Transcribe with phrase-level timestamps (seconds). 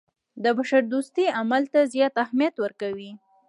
[0.43, 3.11] د بشردوستۍ عمل ته زیات اهمیت ورکوي.